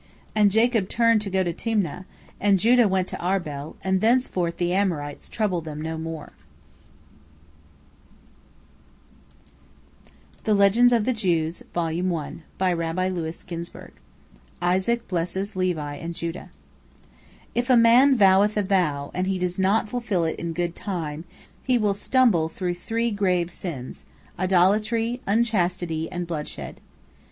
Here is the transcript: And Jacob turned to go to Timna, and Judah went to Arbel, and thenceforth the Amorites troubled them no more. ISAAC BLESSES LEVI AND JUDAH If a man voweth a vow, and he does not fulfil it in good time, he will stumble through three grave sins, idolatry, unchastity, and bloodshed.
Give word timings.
And 0.35 0.49
Jacob 0.49 0.89
turned 0.89 1.21
to 1.21 1.29
go 1.29 1.43
to 1.43 1.53
Timna, 1.53 2.05
and 2.39 2.57
Judah 2.57 2.87
went 2.87 3.07
to 3.09 3.17
Arbel, 3.23 3.75
and 3.83 4.01
thenceforth 4.01 4.57
the 4.57 4.73
Amorites 4.73 5.29
troubled 5.29 5.65
them 5.65 5.79
no 5.79 5.95
more. 5.99 6.33
ISAAC 10.43 11.03
BLESSES 15.07 15.55
LEVI 15.55 15.99
AND 16.01 16.15
JUDAH 16.15 16.49
If 17.53 17.69
a 17.69 17.77
man 17.77 18.17
voweth 18.17 18.57
a 18.57 18.63
vow, 18.63 19.11
and 19.13 19.27
he 19.27 19.37
does 19.37 19.59
not 19.59 19.87
fulfil 19.87 20.23
it 20.25 20.39
in 20.39 20.53
good 20.53 20.75
time, 20.75 21.25
he 21.61 21.77
will 21.77 21.93
stumble 21.93 22.49
through 22.49 22.73
three 22.73 23.11
grave 23.11 23.51
sins, 23.51 24.05
idolatry, 24.39 25.21
unchastity, 25.27 26.11
and 26.11 26.25
bloodshed. 26.25 26.81